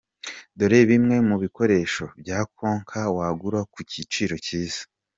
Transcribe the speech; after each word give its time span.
Dore 0.57 0.79
bimwe 0.89 1.15
mu 1.27 1.35
bikoresho 1.43 2.03
bya 2.21 2.39
Konka 2.55 3.01
wagura 3.17 3.59
ku 3.71 3.77
iciro 4.03 4.35
cyiza. 4.45 4.81